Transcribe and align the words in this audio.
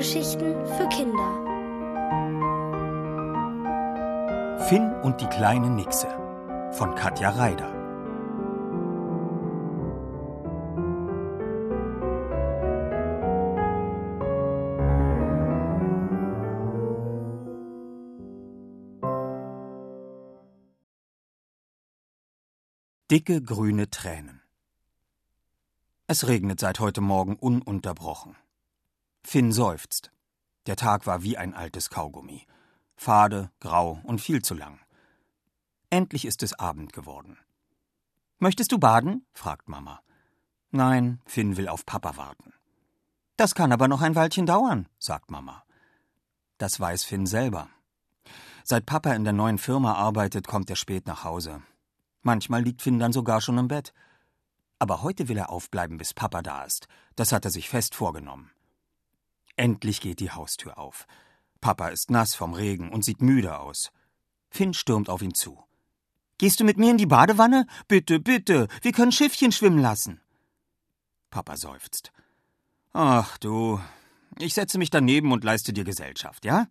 Hörgeschichten 0.00 0.54
für 0.64 0.88
Kinder. 0.88 1.28
Finn 4.66 4.94
und 5.02 5.20
die 5.20 5.26
kleine 5.26 5.68
Nixe 5.68 6.08
von 6.72 6.94
Katja 6.94 7.28
Reider. 7.28 7.70
Dicke 23.10 23.42
grüne 23.42 23.90
Tränen. 23.90 24.40
Es 26.06 26.26
regnet 26.26 26.58
seit 26.58 26.80
heute 26.80 27.02
Morgen 27.02 27.36
ununterbrochen. 27.36 28.34
Finn 29.22 29.52
seufzt. 29.52 30.12
Der 30.66 30.76
Tag 30.76 31.06
war 31.06 31.22
wie 31.22 31.36
ein 31.36 31.54
altes 31.54 31.90
Kaugummi. 31.90 32.46
Fade, 32.96 33.50
grau 33.60 34.00
und 34.04 34.20
viel 34.20 34.42
zu 34.42 34.54
lang. 34.54 34.80
Endlich 35.88 36.24
ist 36.24 36.42
es 36.42 36.58
Abend 36.58 36.92
geworden. 36.92 37.38
Möchtest 38.38 38.72
du 38.72 38.78
baden? 38.78 39.26
fragt 39.32 39.68
Mama. 39.68 40.00
Nein, 40.70 41.20
Finn 41.26 41.56
will 41.56 41.68
auf 41.68 41.84
Papa 41.84 42.16
warten. 42.16 42.52
Das 43.36 43.54
kann 43.54 43.72
aber 43.72 43.88
noch 43.88 44.02
ein 44.02 44.14
Weilchen 44.14 44.46
dauern, 44.46 44.88
sagt 44.98 45.30
Mama. 45.30 45.64
Das 46.58 46.78
weiß 46.78 47.04
Finn 47.04 47.26
selber. 47.26 47.68
Seit 48.64 48.86
Papa 48.86 49.12
in 49.14 49.24
der 49.24 49.32
neuen 49.32 49.58
Firma 49.58 49.94
arbeitet, 49.94 50.46
kommt 50.46 50.70
er 50.70 50.76
spät 50.76 51.06
nach 51.06 51.24
Hause. 51.24 51.62
Manchmal 52.22 52.62
liegt 52.62 52.82
Finn 52.82 52.98
dann 52.98 53.12
sogar 53.12 53.40
schon 53.40 53.58
im 53.58 53.68
Bett. 53.68 53.92
Aber 54.78 55.02
heute 55.02 55.28
will 55.28 55.38
er 55.38 55.50
aufbleiben, 55.50 55.98
bis 55.98 56.14
Papa 56.14 56.42
da 56.42 56.64
ist. 56.64 56.86
Das 57.16 57.32
hat 57.32 57.44
er 57.44 57.50
sich 57.50 57.68
fest 57.68 57.94
vorgenommen. 57.94 58.50
Endlich 59.60 60.00
geht 60.00 60.20
die 60.20 60.30
Haustür 60.30 60.78
auf. 60.78 61.06
Papa 61.60 61.88
ist 61.88 62.10
nass 62.10 62.34
vom 62.34 62.54
Regen 62.54 62.90
und 62.90 63.04
sieht 63.04 63.20
müde 63.20 63.58
aus. 63.58 63.92
Finn 64.48 64.72
stürmt 64.72 65.10
auf 65.10 65.20
ihn 65.20 65.34
zu. 65.34 65.62
Gehst 66.38 66.60
du 66.60 66.64
mit 66.64 66.78
mir 66.78 66.90
in 66.90 66.96
die 66.96 67.04
Badewanne? 67.04 67.66
Bitte, 67.86 68.20
bitte, 68.20 68.68
wir 68.80 68.92
können 68.92 69.12
Schiffchen 69.12 69.52
schwimmen 69.52 69.78
lassen. 69.78 70.22
Papa 71.28 71.58
seufzt. 71.58 72.10
Ach 72.94 73.36
du, 73.36 73.78
ich 74.38 74.54
setze 74.54 74.78
mich 74.78 74.88
daneben 74.88 75.30
und 75.30 75.44
leiste 75.44 75.74
dir 75.74 75.84
Gesellschaft, 75.84 76.46
ja? 76.46 76.66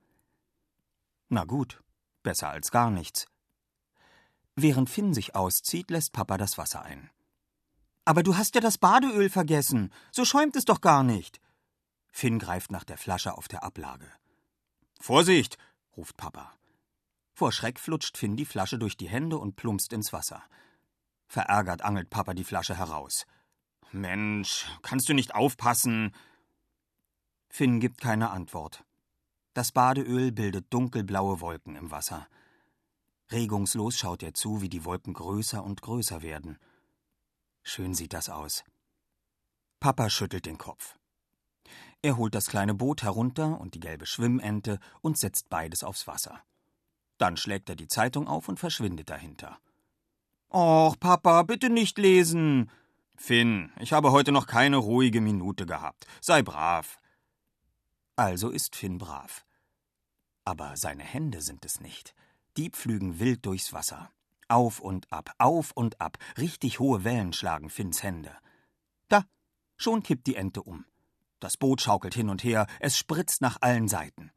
Na 1.28 1.44
gut, 1.44 1.84
besser 2.24 2.50
als 2.50 2.72
gar 2.72 2.90
nichts. 2.90 3.28
Während 4.56 4.90
Finn 4.90 5.14
sich 5.14 5.36
auszieht, 5.36 5.92
lässt 5.92 6.12
Papa 6.12 6.38
das 6.38 6.58
Wasser 6.58 6.82
ein. 6.82 7.12
Aber 8.04 8.24
du 8.24 8.36
hast 8.36 8.56
ja 8.56 8.62
das 8.62 8.80
Badeöl 8.80 9.30
vergessen. 9.30 9.94
So 10.12 10.26
schäumt 10.26 10.56
es 10.56 10.66
doch 10.66 10.82
gar 10.82 11.04
nicht. 11.04 11.40
Finn 12.12 12.40
greift 12.40 12.72
nach 12.72 12.84
der 12.84 12.98
Flasche 12.98 13.38
auf 13.38 13.48
der 13.48 13.64
Ablage. 13.64 14.12
Vorsicht! 15.00 15.58
ruft 15.96 16.18
Papa. 16.18 16.54
Vor 17.34 17.52
Schreck 17.52 17.80
flutscht 17.80 18.18
Finn 18.18 18.36
die 18.36 18.46
Flasche 18.46 18.78
durch 18.78 18.98
die 18.98 19.08
Hände 19.08 19.38
und 19.38 19.56
plumpst 19.56 19.94
ins 19.94 20.12
Wasser. 20.12 20.44
Verärgert 21.28 21.84
angelt 21.84 22.10
Papa 22.10 22.34
die 22.34 22.44
Flasche 22.44 22.78
heraus. 22.78 23.26
Mensch, 23.92 24.68
kannst 24.82 25.10
du 25.10 25.14
nicht 25.14 25.36
aufpassen? 25.36 26.14
Finn 27.50 27.80
gibt 27.80 28.02
keine 28.02 28.30
Antwort. 28.32 28.84
Das 29.54 29.72
Badeöl 29.72 30.32
bildet 30.32 30.72
dunkelblaue 30.74 31.42
Wolken 31.42 31.76
im 31.76 31.92
Wasser. 31.92 32.28
Regungslos 33.32 33.98
schaut 33.98 34.22
er 34.24 34.34
zu, 34.34 34.62
wie 34.62 34.70
die 34.70 34.86
Wolken 34.86 35.14
größer 35.14 35.64
und 35.64 35.82
größer 35.82 36.22
werden. 36.22 36.58
Schön 37.64 37.94
sieht 37.94 38.14
das 38.14 38.30
aus. 38.30 38.64
Papa 39.80 40.10
schüttelt 40.10 40.46
den 40.46 40.58
Kopf. 40.58 40.99
Er 42.02 42.16
holt 42.16 42.34
das 42.34 42.48
kleine 42.48 42.74
Boot 42.74 43.04
herunter 43.04 43.60
und 43.60 43.74
die 43.74 43.82
gelbe 43.82 44.06
Schwimmente 44.06 44.80
und 45.02 45.18
setzt 45.18 45.50
beides 45.50 45.84
aufs 45.84 46.08
Wasser. 46.08 46.42
Dann 47.18 47.36
schlägt 47.36 47.70
er 47.70 47.76
die 47.76 47.90
Zeitung 47.90 48.28
auf 48.28 48.48
und 48.48 48.60
verschwindet 48.60 49.10
dahinter. 49.10 49.60
Och, 50.50 50.98
Papa, 51.00 51.44
bitte 51.44 51.70
nicht 51.70 51.98
lesen. 51.98 52.72
Finn, 53.18 53.72
ich 53.80 53.92
habe 53.92 54.14
heute 54.14 54.32
noch 54.32 54.48
keine 54.48 54.78
ruhige 54.78 55.20
Minute 55.20 55.66
gehabt. 55.66 56.08
Sei 56.22 56.42
brav. 56.42 56.98
Also 58.16 58.50
ist 58.50 58.78
Finn 58.78 58.98
brav. 58.98 59.46
Aber 60.46 60.78
seine 60.78 61.04
Hände 61.04 61.42
sind 61.42 61.66
es 61.66 61.82
nicht. 61.82 62.16
Die 62.56 62.70
pflügen 62.70 63.20
wild 63.20 63.46
durchs 63.46 63.74
Wasser. 63.74 64.10
Auf 64.48 64.80
und 64.80 65.12
ab, 65.12 65.34
auf 65.38 65.72
und 65.74 66.00
ab. 66.00 66.18
Richtig 66.38 66.80
hohe 66.80 67.04
Wellen 67.04 67.34
schlagen 67.34 67.70
Finns 67.70 68.02
Hände. 68.02 68.36
Da, 69.10 69.26
schon 69.76 70.02
kippt 70.02 70.26
die 70.26 70.36
Ente 70.36 70.64
um. 70.64 70.86
Das 71.40 71.56
Boot 71.56 71.82
schaukelt 71.82 72.14
hin 72.14 72.30
und 72.30 72.44
her, 72.44 72.68
es 72.80 72.98
spritzt 72.98 73.42
nach 73.42 73.62
allen 73.62 73.88
Seiten. 73.88 74.32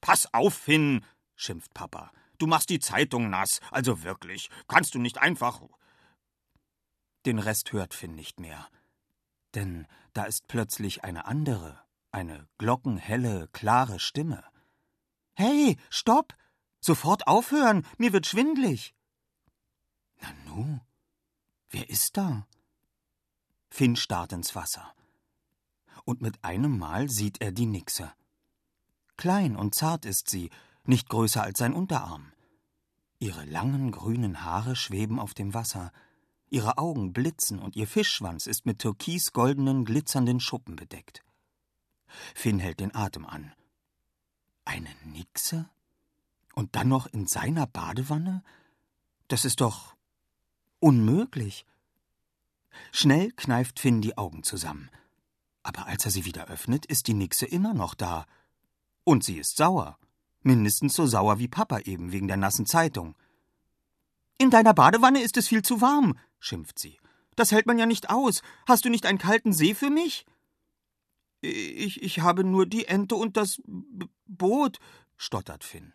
Pass 0.00 0.32
auf, 0.32 0.54
Finn, 0.54 1.04
schimpft 1.34 1.74
Papa. 1.74 2.12
Du 2.38 2.46
machst 2.46 2.70
die 2.70 2.78
Zeitung 2.78 3.30
nass, 3.30 3.60
also 3.72 4.04
wirklich. 4.04 4.48
Kannst 4.68 4.94
du 4.94 5.00
nicht 5.00 5.18
einfach. 5.18 5.60
Den 7.26 7.40
Rest 7.40 7.72
hört 7.72 7.94
Finn 7.94 8.14
nicht 8.14 8.38
mehr. 8.38 8.68
Denn 9.54 9.88
da 10.12 10.24
ist 10.24 10.46
plötzlich 10.46 11.02
eine 11.02 11.26
andere, 11.26 11.82
eine 12.12 12.46
glockenhelle, 12.58 13.48
klare 13.52 13.98
Stimme. 13.98 14.44
Hey, 15.34 15.76
stopp! 15.90 16.34
Sofort 16.80 17.26
aufhören, 17.26 17.84
mir 17.96 18.12
wird 18.12 18.26
schwindlig. 18.26 18.94
Na 20.20 20.28
nu, 20.46 20.80
wer 21.70 21.90
ist 21.90 22.16
da? 22.16 22.46
Finn 23.68 23.96
starrt 23.96 24.32
ins 24.32 24.54
Wasser 24.54 24.94
und 26.08 26.22
mit 26.22 26.42
einem 26.42 26.78
Mal 26.78 27.10
sieht 27.10 27.42
er 27.42 27.52
die 27.52 27.66
Nixe. 27.66 28.10
Klein 29.18 29.56
und 29.56 29.74
zart 29.74 30.06
ist 30.06 30.30
sie, 30.30 30.48
nicht 30.84 31.10
größer 31.10 31.42
als 31.42 31.58
sein 31.58 31.74
Unterarm. 31.74 32.32
Ihre 33.18 33.44
langen 33.44 33.90
grünen 33.90 34.42
Haare 34.42 34.74
schweben 34.74 35.18
auf 35.18 35.34
dem 35.34 35.52
Wasser, 35.52 35.92
ihre 36.48 36.78
Augen 36.78 37.12
blitzen 37.12 37.58
und 37.58 37.76
ihr 37.76 37.86
Fischschwanz 37.86 38.46
ist 38.46 38.64
mit 38.64 38.78
türkisgoldenen, 38.78 39.84
glitzernden 39.84 40.40
Schuppen 40.40 40.76
bedeckt. 40.76 41.22
Finn 42.34 42.58
hält 42.58 42.80
den 42.80 42.94
Atem 42.94 43.26
an. 43.26 43.52
Eine 44.64 44.88
Nixe? 45.04 45.68
Und 46.54 46.74
dann 46.74 46.88
noch 46.88 47.06
in 47.06 47.26
seiner 47.26 47.66
Badewanne? 47.66 48.42
Das 49.28 49.44
ist 49.44 49.60
doch 49.60 49.94
unmöglich. 50.80 51.66
Schnell 52.92 53.30
kneift 53.32 53.78
Finn 53.78 54.00
die 54.00 54.16
Augen 54.16 54.42
zusammen. 54.42 54.88
Aber 55.68 55.86
als 55.86 56.06
er 56.06 56.10
sie 56.10 56.24
wieder 56.24 56.48
öffnet, 56.48 56.86
ist 56.86 57.08
die 57.08 57.14
Nixe 57.14 57.44
immer 57.44 57.74
noch 57.74 57.94
da. 57.94 58.24
Und 59.04 59.22
sie 59.22 59.36
ist 59.36 59.58
sauer. 59.58 59.98
Mindestens 60.40 60.94
so 60.94 61.06
sauer 61.06 61.38
wie 61.40 61.48
Papa 61.48 61.80
eben 61.80 62.10
wegen 62.10 62.26
der 62.26 62.38
nassen 62.38 62.64
Zeitung. 62.64 63.16
In 64.38 64.48
deiner 64.48 64.72
Badewanne 64.72 65.20
ist 65.20 65.36
es 65.36 65.46
viel 65.46 65.60
zu 65.60 65.82
warm, 65.82 66.18
schimpft 66.40 66.78
sie. 66.78 66.98
Das 67.36 67.52
hält 67.52 67.66
man 67.66 67.78
ja 67.78 67.84
nicht 67.84 68.08
aus. 68.08 68.40
Hast 68.66 68.86
du 68.86 68.88
nicht 68.88 69.04
einen 69.04 69.18
kalten 69.18 69.52
See 69.52 69.74
für 69.74 69.90
mich? 69.90 70.24
Ich, 71.42 72.02
ich 72.02 72.20
habe 72.20 72.44
nur 72.44 72.64
die 72.64 72.86
Ente 72.86 73.16
und 73.16 73.36
das 73.36 73.60
B 73.66 74.06
Boot, 74.24 74.78
stottert 75.18 75.64
Finn. 75.64 75.92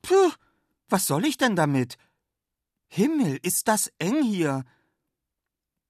Puh, 0.00 0.32
was 0.88 1.06
soll 1.06 1.26
ich 1.26 1.36
denn 1.36 1.54
damit? 1.54 1.98
Himmel, 2.86 3.38
ist 3.42 3.68
das 3.68 3.92
eng 3.98 4.22
hier. 4.22 4.64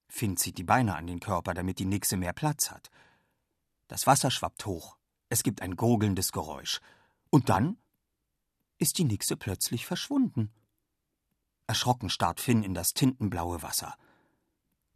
Finn 0.09 0.35
zieht 0.35 0.57
die 0.57 0.63
Beine 0.63 0.95
an 0.95 1.07
den 1.07 1.19
Körper, 1.19 1.53
damit 1.53 1.79
die 1.79 1.85
Nixe 1.85 2.17
mehr 2.17 2.33
Platz 2.33 2.71
hat. 2.71 2.89
Das 3.87 4.07
Wasser 4.07 4.31
schwappt 4.31 4.65
hoch. 4.65 4.97
Es 5.29 5.43
gibt 5.43 5.61
ein 5.61 5.75
gurgelndes 5.75 6.31
Geräusch. 6.31 6.81
Und 7.29 7.49
dann 7.49 7.77
ist 8.79 8.97
die 8.97 9.03
Nixe 9.03 9.37
plötzlich 9.37 9.85
verschwunden. 9.85 10.51
Erschrocken 11.67 12.09
starrt 12.09 12.39
Finn 12.41 12.63
in 12.63 12.73
das 12.73 12.93
tintenblaue 12.93 13.61
Wasser. 13.61 13.95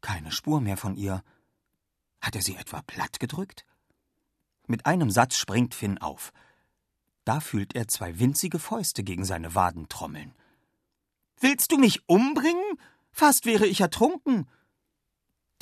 Keine 0.01 0.31
Spur 0.31 0.59
mehr 0.59 0.77
von 0.77 0.95
ihr. 0.95 1.23
Hat 2.19 2.35
er 2.35 2.41
sie 2.41 2.55
etwa 2.55 2.81
platt 2.81 3.19
gedrückt? 3.19 3.65
Mit 4.65 4.85
einem 4.87 5.11
Satz 5.11 5.35
springt 5.37 5.75
Finn 5.75 5.99
auf. 5.99 6.33
Da 7.25 7.39
fühlt 7.39 7.75
er 7.75 7.87
zwei 7.87 8.19
winzige 8.19 8.59
Fäuste 8.59 9.03
gegen 9.03 9.25
seine 9.25 9.53
Waden 9.53 9.87
trommeln. 9.87 10.33
Willst 11.39 11.71
du 11.71 11.77
mich 11.77 12.07
umbringen? 12.07 12.79
Fast 13.11 13.45
wäre 13.45 13.67
ich 13.67 13.81
ertrunken. 13.81 14.47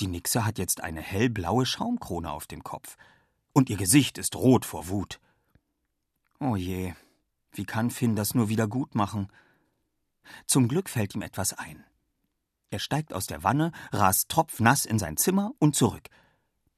Die 0.01 0.07
Nixe 0.07 0.45
hat 0.45 0.57
jetzt 0.57 0.81
eine 0.81 0.99
hellblaue 0.99 1.63
Schaumkrone 1.63 2.31
auf 2.31 2.47
dem 2.47 2.63
Kopf. 2.63 2.97
Und 3.53 3.69
ihr 3.69 3.77
Gesicht 3.77 4.17
ist 4.17 4.35
rot 4.35 4.65
vor 4.65 4.87
Wut. 4.87 5.19
Oh 6.39 6.55
je, 6.55 6.95
wie 7.51 7.65
kann 7.65 7.91
Finn 7.91 8.15
das 8.15 8.33
nur 8.33 8.49
wieder 8.49 8.67
gut 8.67 8.95
machen? 8.95 9.31
Zum 10.47 10.67
Glück 10.67 10.89
fällt 10.89 11.13
ihm 11.13 11.21
etwas 11.21 11.53
ein. 11.53 11.85
Er 12.71 12.79
steigt 12.79 13.13
aus 13.13 13.27
der 13.27 13.43
Wanne, 13.43 13.73
rast 13.91 14.29
tropfnass 14.29 14.85
in 14.85 14.97
sein 14.97 15.17
Zimmer 15.17 15.51
und 15.59 15.75
zurück. 15.75 16.09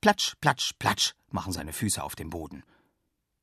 Platsch, 0.02 0.34
platsch, 0.42 0.74
platsch 0.78 1.14
machen 1.30 1.54
seine 1.54 1.72
Füße 1.72 2.04
auf 2.04 2.16
dem 2.16 2.30
Boden. 2.30 2.64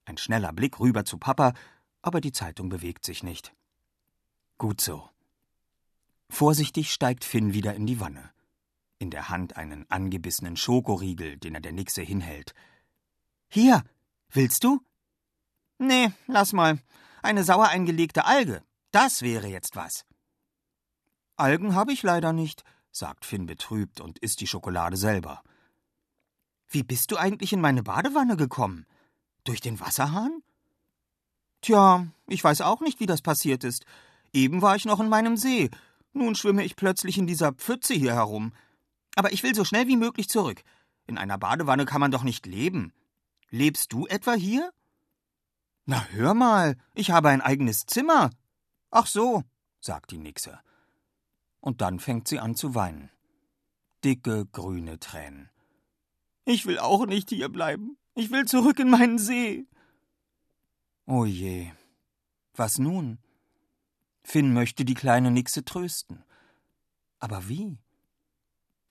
Ein 0.05 0.19
schneller 0.19 0.53
Blick 0.53 0.79
rüber 0.79 1.06
zu 1.06 1.17
Papa, 1.17 1.55
aber 2.03 2.21
die 2.21 2.33
Zeitung 2.33 2.69
bewegt 2.69 3.06
sich 3.06 3.23
nicht. 3.23 3.55
Gut 4.59 4.83
so. 4.83 5.09
Vorsichtig 6.29 6.93
steigt 6.93 7.25
Finn 7.25 7.55
wieder 7.55 7.75
in 7.75 7.87
die 7.87 7.99
Wanne 7.99 8.31
in 9.00 9.11
der 9.11 9.29
Hand 9.29 9.56
einen 9.56 9.91
angebissenen 9.91 10.56
Schokoriegel, 10.56 11.37
den 11.38 11.56
er 11.56 11.61
der 11.61 11.73
Nixe 11.73 12.02
hinhält. 12.02 12.55
Hier, 13.49 13.82
Willst 14.32 14.62
du? 14.62 14.81
Nee, 15.79 16.12
lass 16.26 16.52
mal. 16.52 16.79
Eine 17.23 17.43
sauer 17.43 17.69
eingelegte 17.69 18.25
Alge. 18.25 18.62
Das 18.93 19.23
wäre 19.23 19.49
jetzt 19.49 19.75
was. 19.76 20.05
Algen 21.37 21.75
habe 21.75 21.93
ich 21.93 22.02
leider 22.02 22.32
nicht, 22.32 22.64
sagt 22.93 23.25
Finn 23.25 23.47
betrübt 23.47 24.00
und 24.00 24.19
isst 24.20 24.41
die 24.41 24.47
Schokolade 24.47 24.97
selber. 24.97 25.43
Wie 26.69 26.85
bist 26.85 27.11
du 27.11 27.17
eigentlich 27.17 27.52
in 27.52 27.61
meine 27.61 27.82
Badewanne 27.82 28.37
gekommen? 28.37 28.87
Durch 29.44 29.61
den 29.61 29.81
Wasserhahn? 29.81 30.43
Tja, 31.61 32.06
ich 32.29 32.44
weiß 32.44 32.61
auch 32.61 32.81
nicht, 32.81 33.00
wie 33.00 33.06
das 33.06 33.23
passiert 33.23 33.64
ist. 33.64 33.85
Eben 34.32 34.62
war 34.62 34.76
ich 34.76 34.85
noch 34.85 35.00
in 35.00 35.08
meinem 35.08 35.37
See. 35.37 35.70
Nun 36.12 36.37
schwimme 36.37 36.64
ich 36.64 36.76
plötzlich 36.76 37.19
in 37.19 37.26
dieser 37.26 37.52
Pfütze 37.52 37.94
hier 37.94 38.14
herum. 38.14 38.52
Aber 39.17 39.33
ich 39.33 39.43
will 39.43 39.55
so 39.55 39.65
schnell 39.65 39.87
wie 39.89 39.97
möglich 39.97 40.29
zurück. 40.29 40.62
In 41.07 41.19
einer 41.19 41.39
Badewanne 41.39 41.85
kann 41.85 42.01
man 42.01 42.11
doch 42.11 42.23
nicht 42.23 42.47
leben. 42.47 42.93
Lebst 43.51 43.93
du 43.93 44.07
etwa 44.07 44.35
hier? 44.35 44.73
Na, 45.87 46.05
hör 46.11 46.35
mal, 46.35 46.77
ich 46.95 47.11
habe 47.11 47.31
ein 47.31 47.41
eigenes 47.41 47.87
Zimmer. 47.87 48.31
Ach 48.91 49.07
so, 49.07 49.43
sagt 49.81 50.12
die 50.12 50.19
Nixe. 50.19 50.61
Und 51.61 51.81
dann 51.81 51.99
fängt 51.99 52.29
sie 52.29 52.39
an 52.39 52.55
zu 52.55 52.75
weinen. 52.75 53.11
Dicke, 54.05 54.47
grüne 54.47 54.99
Tränen. 54.99 55.51
Ich 56.45 56.67
will 56.67 56.79
auch 56.79 57.07
nicht 57.07 57.31
hier 57.31 57.49
bleiben. 57.49 57.99
Ich 58.15 58.31
will 58.31 58.47
zurück 58.47 58.79
in 58.79 58.91
meinen 58.91 59.19
See. 59.19 59.67
Oh 61.07 61.25
je. 61.25 61.71
Was 62.55 62.79
nun? 62.79 63.19
Finn 64.23 64.53
möchte 64.53 64.85
die 64.85 64.95
kleine 64.95 65.31
Nixe 65.31 65.65
trösten. 65.65 66.25
Aber 67.19 67.49
wie? 67.49 67.79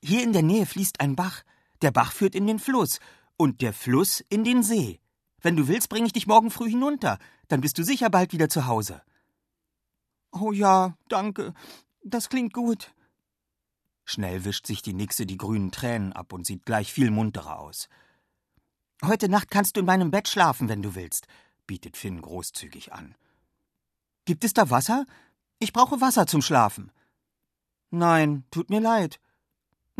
Hier 0.02 0.22
in 0.22 0.32
der 0.32 0.42
Nähe 0.42 0.66
fließt 0.66 1.00
ein 1.00 1.16
Bach. 1.16 1.42
Der 1.82 1.90
Bach 1.90 2.12
führt 2.12 2.34
in 2.34 2.46
den 2.46 2.58
Fluss 2.58 3.00
und 3.36 3.60
der 3.60 3.72
Fluss 3.72 4.24
in 4.28 4.44
den 4.44 4.62
See. 4.62 5.00
Wenn 5.40 5.56
du 5.56 5.68
willst, 5.68 5.88
bringe 5.88 6.06
ich 6.06 6.12
dich 6.12 6.26
morgen 6.26 6.50
früh 6.50 6.70
hinunter. 6.70 7.18
Dann 7.48 7.60
bist 7.60 7.78
du 7.78 7.84
sicher 7.84 8.10
bald 8.10 8.32
wieder 8.32 8.48
zu 8.48 8.66
Hause. 8.66 9.02
Oh 10.32 10.52
ja, 10.52 10.96
danke. 11.08 11.54
Das 12.02 12.28
klingt 12.28 12.52
gut. 12.52 12.94
Schnell 14.04 14.44
wischt 14.44 14.66
sich 14.66 14.82
die 14.82 14.92
Nixe 14.92 15.26
die 15.26 15.36
grünen 15.36 15.70
Tränen 15.70 16.12
ab 16.12 16.32
und 16.32 16.46
sieht 16.46 16.64
gleich 16.64 16.92
viel 16.92 17.10
munterer 17.10 17.58
aus. 17.58 17.88
Heute 19.02 19.28
Nacht 19.28 19.50
kannst 19.50 19.76
du 19.76 19.80
in 19.80 19.86
meinem 19.86 20.10
Bett 20.10 20.28
schlafen, 20.28 20.68
wenn 20.68 20.82
du 20.82 20.94
willst, 20.94 21.26
bietet 21.66 21.96
Finn 21.96 22.20
großzügig 22.20 22.92
an. 22.92 23.14
Gibt 24.24 24.44
es 24.44 24.52
da 24.52 24.68
Wasser? 24.68 25.06
Ich 25.58 25.72
brauche 25.72 26.00
Wasser 26.00 26.26
zum 26.26 26.42
Schlafen. 26.42 26.92
Nein, 27.90 28.44
tut 28.50 28.68
mir 28.68 28.80
leid. 28.80 29.20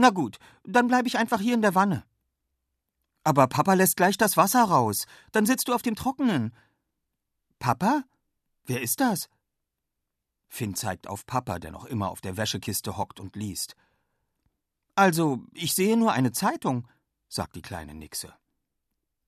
Na 0.01 0.09
gut, 0.09 0.39
dann 0.65 0.89
bleibe 0.89 1.09
ich 1.09 1.19
einfach 1.19 1.43
hier 1.43 1.53
in 1.53 1.61
der 1.61 1.75
Wanne. 1.75 2.05
Aber 3.23 3.49
Papa 3.49 3.75
lässt 3.75 3.99
gleich 3.99 4.17
das 4.17 4.39
Wasser 4.39 4.65
raus. 4.65 5.05
Dann 5.31 5.45
sitzt 5.45 5.69
du 5.69 5.75
auf 5.75 5.83
dem 5.83 5.95
Trockenen. 5.95 6.55
Papa? 7.59 8.05
Wer 8.65 8.81
ist 8.81 9.01
das? 9.01 9.29
Finn 10.49 10.75
zeigt 10.75 11.07
auf 11.07 11.27
Papa, 11.27 11.59
der 11.59 11.71
noch 11.71 11.85
immer 11.85 12.09
auf 12.09 12.23
der 12.23 12.39
Wäschekiste 12.39 12.97
hockt 12.97 13.21
und 13.21 13.37
liest. 13.37 13.77
Also, 14.95 15.45
ich 15.53 15.75
sehe 15.75 15.99
nur 15.99 16.13
eine 16.13 16.33
Zeitung, 16.33 16.89
sagt 17.29 17.55
die 17.55 17.63
kleine 17.63 17.93
Nixe. 17.93 18.33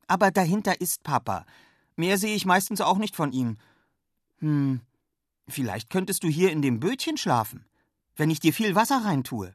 Aber 0.06 0.30
dahinter 0.30 0.80
ist 0.80 1.02
Papa. 1.02 1.44
Mehr 1.96 2.16
sehe 2.16 2.34
ich 2.34 2.46
meistens 2.46 2.80
auch 2.80 2.96
nicht 2.96 3.14
von 3.14 3.32
ihm. 3.32 3.58
Hm, 4.38 4.80
vielleicht 5.48 5.90
könntest 5.90 6.24
du 6.24 6.28
hier 6.28 6.50
in 6.50 6.62
dem 6.62 6.80
Bötchen 6.80 7.18
schlafen, 7.18 7.66
wenn 8.16 8.30
ich 8.30 8.40
dir 8.40 8.54
viel 8.54 8.74
Wasser 8.74 9.04
reintue. 9.04 9.54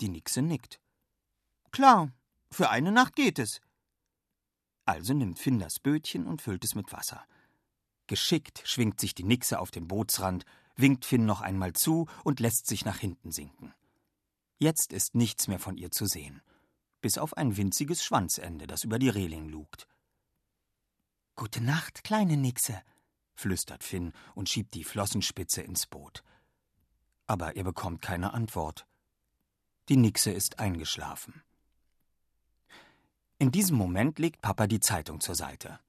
Die 0.00 0.08
Nixe 0.08 0.42
nickt. 0.42 0.80
Klar, 1.72 2.12
für 2.50 2.70
eine 2.70 2.90
Nacht 2.90 3.16
geht 3.16 3.38
es. 3.38 3.60
Also 4.86 5.14
nimmt 5.14 5.38
Finn 5.38 5.58
das 5.58 5.78
Bötchen 5.78 6.26
und 6.26 6.42
füllt 6.42 6.64
es 6.64 6.74
mit 6.74 6.92
Wasser. 6.92 7.24
Geschickt 8.06 8.62
schwingt 8.64 8.98
sich 8.98 9.14
die 9.14 9.24
Nixe 9.24 9.60
auf 9.60 9.70
den 9.70 9.86
Bootsrand, 9.86 10.44
winkt 10.74 11.04
Finn 11.04 11.26
noch 11.26 11.42
einmal 11.42 11.74
zu 11.74 12.08
und 12.24 12.40
lässt 12.40 12.66
sich 12.66 12.84
nach 12.84 12.98
hinten 12.98 13.30
sinken. 13.30 13.72
Jetzt 14.58 14.92
ist 14.92 15.14
nichts 15.14 15.48
mehr 15.48 15.60
von 15.60 15.76
ihr 15.76 15.90
zu 15.90 16.06
sehen, 16.06 16.42
bis 17.00 17.18
auf 17.18 17.36
ein 17.36 17.56
winziges 17.56 18.02
Schwanzende, 18.02 18.66
das 18.66 18.84
über 18.84 18.98
die 18.98 19.08
Reling 19.08 19.48
lugt. 19.48 19.86
Gute 21.36 21.62
Nacht, 21.62 22.04
kleine 22.04 22.36
Nixe, 22.36 22.82
flüstert 23.34 23.84
Finn 23.84 24.12
und 24.34 24.48
schiebt 24.48 24.74
die 24.74 24.84
Flossenspitze 24.84 25.62
ins 25.62 25.86
Boot. 25.86 26.24
Aber 27.26 27.54
er 27.54 27.64
bekommt 27.64 28.02
keine 28.02 28.34
Antwort. 28.34 28.86
Die 29.90 29.96
Nixe 29.96 30.30
ist 30.30 30.60
eingeschlafen. 30.60 31.42
In 33.38 33.50
diesem 33.50 33.76
Moment 33.76 34.20
legt 34.20 34.40
Papa 34.40 34.68
die 34.68 34.78
Zeitung 34.78 35.20
zur 35.20 35.34
Seite. 35.34 35.80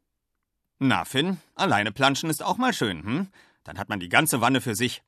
Na, 0.79 1.05
Finn, 1.05 1.39
alleine 1.53 1.91
planschen 1.91 2.31
ist 2.31 2.41
auch 2.41 2.57
mal 2.57 2.73
schön, 2.73 3.03
hm? 3.03 3.31
Dann 3.63 3.77
hat 3.77 3.89
man 3.89 3.99
die 3.99 4.09
ganze 4.09 4.41
Wanne 4.41 4.59
für 4.59 4.73
sich. 4.73 5.03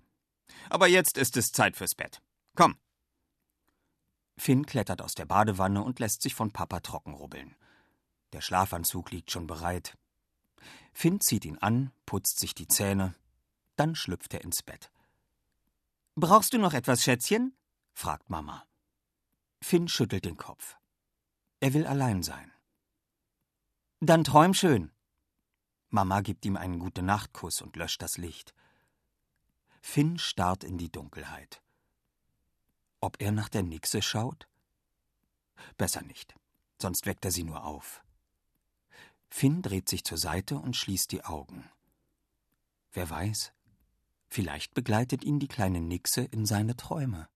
Aber 0.70 0.88
jetzt 0.88 1.18
ist 1.18 1.38
es 1.38 1.52
Zeit 1.52 1.76
fürs 1.76 1.96
Bett. 1.96 2.22
Komm. 2.56 2.78
Finn 4.38 4.64
klettert 4.64 5.02
aus 5.02 5.16
der 5.16 5.26
Badewanne 5.26 5.82
und 5.82 5.98
lässt 5.98 6.22
sich 6.22 6.36
von 6.36 6.52
Papa 6.52 6.80
trocken 6.82 7.16
rubbeln. 7.16 7.56
Der 8.32 8.42
Schlafanzug 8.42 9.10
liegt 9.10 9.32
schon 9.32 9.48
bereit. 9.48 9.98
Finn 10.94 11.20
zieht 11.20 11.46
ihn 11.46 11.58
an, 11.58 11.92
putzt 12.06 12.38
sich 12.38 12.54
die 12.54 12.68
Zähne, 12.68 13.16
dann 13.76 13.96
schlüpft 13.96 14.36
er 14.36 14.42
ins 14.42 14.62
Bett. 14.62 14.92
Brauchst 16.14 16.54
du 16.54 16.60
noch 16.60 16.76
etwas, 16.76 17.02
Schätzchen? 17.02 17.58
fragt 17.94 18.30
Mama. 18.30 18.68
Finn 19.64 19.88
schüttelt 19.88 20.26
den 20.26 20.36
Kopf. 20.36 20.76
Er 21.62 21.74
will 21.74 21.88
allein 21.88 22.22
sein. 22.22 22.52
Dann 24.02 24.26
träum 24.26 24.54
schön. 24.54 24.92
Mama 25.90 26.20
gibt 26.20 26.46
ihm 26.46 26.58
einen 26.58 26.80
gute 26.80 27.02
Nachtkuss 27.02 27.62
und 27.62 27.78
löscht 27.78 28.02
das 28.02 28.18
Licht. 28.18 28.54
Finn 29.82 30.20
starrt 30.20 30.66
in 30.66 30.78
die 30.78 30.92
Dunkelheit. 30.92 31.62
Ob 33.00 33.22
er 33.22 33.32
nach 33.32 33.48
der 33.48 33.64
Nixe 33.64 34.02
schaut? 34.02 34.50
Besser 35.78 36.02
nicht, 36.02 36.36
sonst 36.78 37.06
weckt 37.06 37.24
er 37.24 37.32
sie 37.32 37.46
nur 37.46 37.64
auf. 37.64 38.04
Finn 39.30 39.62
dreht 39.62 39.88
sich 39.88 40.04
zur 40.04 40.18
Seite 40.18 40.58
und 40.58 40.76
schließt 40.76 41.10
die 41.12 41.24
Augen. 41.24 41.70
Wer 42.92 43.10
weiß, 43.10 43.54
vielleicht 44.28 44.74
begleitet 44.74 45.24
ihn 45.24 45.40
die 45.40 45.48
kleine 45.48 45.80
Nixe 45.80 46.22
in 46.22 46.46
seine 46.46 46.76
Träume. 46.76 47.30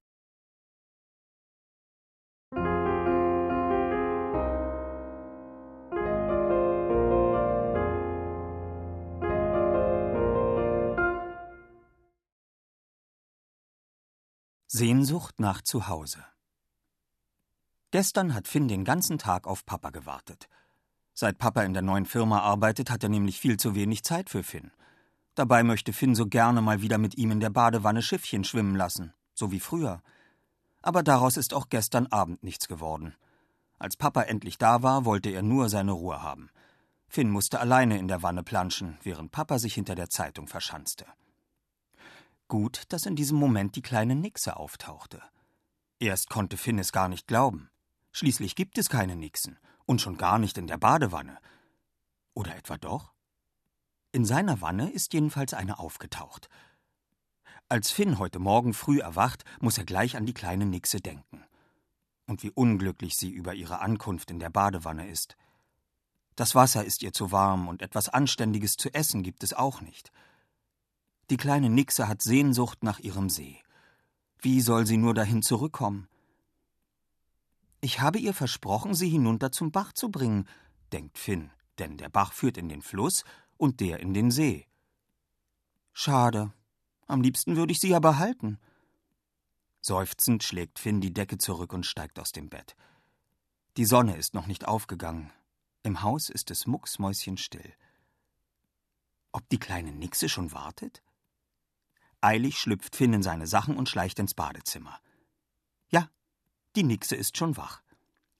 Sehnsucht 14.70 15.40
nach 15.40 15.62
Zuhause. 15.62 16.26
Gestern 17.92 18.34
hat 18.34 18.50
Finn 18.50 18.68
den 18.68 18.84
ganzen 18.84 19.18
Tag 19.18 19.48
auf 19.48 19.66
Papa 19.66 19.92
gewartet. 19.92 20.50
Seit 21.14 21.38
Papa 21.38 21.64
in 21.64 21.72
der 21.72 21.84
neuen 21.84 22.06
Firma 22.06 22.42
arbeitet, 22.42 22.90
hat 22.90 23.02
er 23.02 23.08
nämlich 23.08 23.40
viel 23.40 23.56
zu 23.56 23.76
wenig 23.76 24.04
Zeit 24.04 24.30
für 24.30 24.44
Finn. 24.44 24.72
Dabei 25.36 25.64
möchte 25.64 25.94
Finn 25.94 26.16
so 26.16 26.28
gerne 26.28 26.62
mal 26.62 26.82
wieder 26.82 26.98
mit 26.98 27.16
ihm 27.18 27.32
in 27.32 27.40
der 27.40 27.50
Badewanne 27.50 28.02
Schiffchen 28.02 28.44
schwimmen 28.44 28.76
lassen, 28.76 29.14
so 29.34 29.54
wie 29.54 29.62
früher. 29.62 30.02
Aber 30.82 31.02
daraus 31.02 31.38
ist 31.38 31.54
auch 31.54 31.70
gestern 31.70 32.08
Abend 32.08 32.44
nichts 32.44 32.68
geworden. 32.68 33.16
Als 33.80 33.96
Papa 33.96 34.24
endlich 34.24 34.58
da 34.58 34.84
war, 34.84 35.06
wollte 35.06 35.30
er 35.30 35.44
nur 35.44 35.70
seine 35.70 35.94
Ruhe 35.94 36.22
haben. 36.22 36.50
Finn 37.08 37.30
musste 37.30 37.62
alleine 37.62 37.98
in 37.98 38.10
der 38.10 38.22
Wanne 38.22 38.44
planschen, 38.44 38.98
während 39.02 39.32
Papa 39.32 39.60
sich 39.60 39.76
hinter 39.76 39.96
der 39.96 40.10
Zeitung 40.10 40.48
verschanzte. 40.48 41.06
Gut, 42.48 42.84
dass 42.90 43.06
in 43.06 43.16
diesem 43.16 43.38
Moment 43.38 43.76
die 43.76 43.82
kleine 43.82 44.16
Nixe 44.16 44.56
auftauchte. 44.56 45.22
Erst 46.00 46.30
konnte 46.30 46.56
Finn 46.56 46.80
es 46.80 46.92
gar 46.92 47.10
nicht 47.10 47.28
glauben. 47.28 47.70
Schließlich 48.14 48.56
gibt 48.56 48.78
es 48.78 48.90
keine 48.90 49.16
Nixen 49.16 49.60
und 49.86 50.00
schon 50.00 50.18
gar 50.18 50.40
nicht 50.40 50.58
in 50.58 50.68
der 50.68 50.78
Badewanne. 50.78 51.40
Oder 52.34 52.56
etwa 52.56 52.78
doch? 52.78 53.14
In 54.12 54.24
seiner 54.24 54.62
Wanne 54.62 54.90
ist 54.90 55.14
jedenfalls 55.14 55.54
eine 55.54 55.80
aufgetaucht. 55.80 56.50
Als 57.68 57.92
Finn 57.92 58.18
heute 58.18 58.40
Morgen 58.40 58.74
früh 58.74 59.00
erwacht, 59.00 59.44
muss 59.60 59.78
er 59.78 59.84
gleich 59.84 60.16
an 60.16 60.26
die 60.26 60.34
kleine 60.34 60.66
Nixe 60.66 61.02
denken. 61.02 61.44
Und 62.28 62.44
wie 62.44 62.52
unglücklich 62.52 63.18
sie 63.18 63.30
über 63.30 63.56
ihre 63.56 63.80
Ankunft 63.80 64.32
in 64.32 64.40
der 64.40 64.50
Badewanne 64.50 65.10
ist. 65.10 65.36
Das 66.38 66.56
Wasser 66.56 66.86
ist 66.86 67.04
ihr 67.04 67.12
zu 67.12 67.32
warm 67.32 67.68
und 67.68 67.82
etwas 67.82 68.08
Anständiges 68.08 68.78
zu 68.78 68.94
essen 68.94 69.24
gibt 69.24 69.44
es 69.44 69.54
auch 69.54 69.82
nicht. 69.82 70.12
Die 71.30 71.38
kleine 71.38 71.70
Nixe 71.70 72.08
hat 72.08 72.22
Sehnsucht 72.22 72.84
nach 72.84 73.00
ihrem 73.00 73.30
See. 73.30 73.62
Wie 74.40 74.62
soll 74.62 74.86
sie 74.86 74.98
nur 74.98 75.14
dahin 75.14 75.42
zurückkommen? 75.42 76.08
Ich 77.82 78.00
habe 78.00 78.18
ihr 78.18 78.34
versprochen, 78.34 78.94
sie 78.94 79.10
hinunter 79.10 79.52
zum 79.52 79.72
Bach 79.72 79.92
zu 79.94 80.10
bringen, 80.10 80.48
denkt 80.94 81.18
Finn, 81.18 81.52
denn 81.80 81.98
der 81.98 82.10
Bach 82.10 82.32
führt 82.32 82.58
in 82.58 82.70
den 82.70 82.82
Fluss 82.82 83.24
und 83.58 83.82
der 83.82 84.00
in 84.00 84.14
den 84.14 84.32
See. 84.32 84.68
Schade. 85.92 86.54
Am 87.08 87.22
liebsten 87.22 87.56
würde 87.56 87.72
ich 87.72 87.80
sie 87.80 87.90
ja 87.90 88.00
behalten. 88.00 88.60
Seufzend 89.82 90.44
schlägt 90.44 90.80
Finn 90.80 91.02
die 91.02 91.14
Decke 91.14 91.38
zurück 91.38 91.74
und 91.74 91.86
steigt 91.86 92.20
aus 92.20 92.32
dem 92.32 92.50
Bett. 92.50 92.76
Die 93.78 93.86
Sonne 93.86 94.16
ist 94.16 94.34
noch 94.34 94.48
nicht 94.48 94.68
aufgegangen. 94.68 95.32
Im 95.84 96.02
Haus 96.02 96.30
ist 96.30 96.52
es 96.52 96.68
mucksmäuschenstill. 96.68 97.74
Ob 99.32 99.48
die 99.50 99.60
kleine 99.60 99.92
Nixe 99.92 100.30
schon 100.30 100.52
wartet? 100.52 101.02
Eilig 102.22 102.58
schlüpft 102.58 102.96
Finn 102.96 103.14
in 103.14 103.24
seine 103.24 103.48
Sachen 103.48 103.78
und 103.78 103.90
schleicht 103.90 104.20
ins 104.20 104.34
Badezimmer. 104.34 105.00
Ja, 105.90 106.10
die 106.76 106.84
Nixe 106.84 107.16
ist 107.16 107.38
schon 107.38 107.58
wach. 107.58 107.82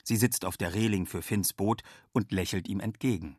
Sie 0.04 0.16
sitzt 0.16 0.46
auf 0.46 0.58
der 0.58 0.74
Reling 0.74 1.06
für 1.06 1.22
Finns 1.22 1.54
Boot 1.54 1.84
und 2.14 2.32
lächelt 2.32 2.68
ihm 2.68 2.80
entgegen. 2.80 3.38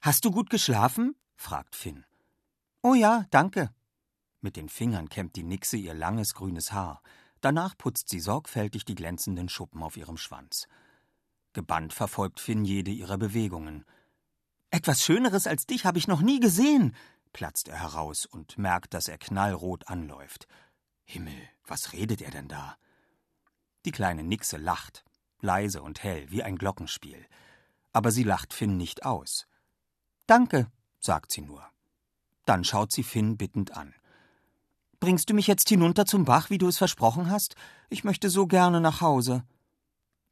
Hast 0.00 0.24
du 0.24 0.30
gut 0.30 0.50
geschlafen? 0.50 1.14
fragt 1.36 1.76
Finn. 1.76 2.04
Oh 2.82 2.94
ja, 2.94 3.26
danke. 3.30 3.74
Mit 4.40 4.56
den 4.56 4.68
Fingern 4.68 5.08
kämmt 5.08 5.36
die 5.36 5.42
Nixe 5.42 5.76
ihr 5.76 5.94
langes 5.94 6.34
grünes 6.34 6.72
Haar. 6.72 7.02
Danach 7.40 7.76
putzt 7.78 8.08
sie 8.08 8.20
sorgfältig 8.20 8.84
die 8.84 8.94
glänzenden 8.94 9.48
Schuppen 9.48 9.82
auf 9.82 9.96
ihrem 9.96 10.16
Schwanz. 10.16 10.66
Gebannt 11.54 11.92
verfolgt 11.92 12.40
Finn 12.40 12.64
jede 12.64 12.90
ihrer 12.90 13.16
Bewegungen. 13.16 13.84
Etwas 14.70 15.02
Schöneres 15.04 15.46
als 15.46 15.66
dich 15.66 15.86
habe 15.86 15.98
ich 15.98 16.08
noch 16.08 16.20
nie 16.20 16.40
gesehen, 16.40 16.94
platzt 17.34 17.68
er 17.68 17.78
heraus 17.78 18.24
und 18.24 18.56
merkt, 18.56 18.94
dass 18.94 19.08
er 19.08 19.18
knallrot 19.18 19.88
anläuft. 19.88 20.46
Himmel, 21.04 21.36
was 21.66 21.92
redet 21.92 22.22
er 22.22 22.30
denn 22.30 22.48
da? 22.48 22.78
Die 23.84 23.92
kleine 23.92 24.24
Nixe 24.24 24.56
lacht, 24.56 25.04
leise 25.40 25.82
und 25.82 26.02
hell, 26.02 26.30
wie 26.30 26.42
ein 26.42 26.56
Glockenspiel. 26.56 27.26
Aber 27.92 28.10
sie 28.10 28.22
lacht 28.22 28.54
Finn 28.54 28.78
nicht 28.78 29.04
aus. 29.04 29.46
Danke, 30.26 30.70
sagt 30.98 31.30
sie 31.30 31.42
nur. 31.42 31.62
Dann 32.46 32.64
schaut 32.64 32.92
sie 32.92 33.02
Finn 33.02 33.36
bittend 33.36 33.76
an. 33.76 33.94
Bringst 35.00 35.28
du 35.28 35.34
mich 35.34 35.46
jetzt 35.46 35.68
hinunter 35.68 36.06
zum 36.06 36.24
Bach, 36.24 36.48
wie 36.48 36.56
du 36.56 36.66
es 36.66 36.78
versprochen 36.78 37.28
hast? 37.28 37.56
Ich 37.90 38.04
möchte 38.04 38.30
so 38.30 38.46
gerne 38.46 38.80
nach 38.80 39.02
Hause. 39.02 39.44